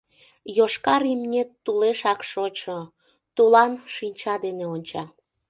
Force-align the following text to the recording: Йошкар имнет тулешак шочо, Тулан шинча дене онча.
Йошкар 0.57 1.01
имнет 1.13 1.49
тулешак 1.63 2.19
шочо, 2.31 2.79
Тулан 3.35 3.71
шинча 3.93 4.35
дене 4.45 4.65
онча. 4.75 5.03